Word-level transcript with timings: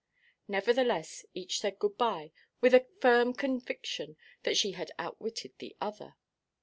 Nevertheless, 0.47 1.27
each 1.35 1.59
said 1.59 1.77
good–bye 1.77 2.31
with 2.59 2.73
a 2.73 2.87
firm 3.01 3.33
conviction 3.35 4.17
that 4.41 4.57
she 4.57 4.71
had 4.71 4.89
outwitted 4.97 5.53
the 5.59 5.75
other. 5.79 6.15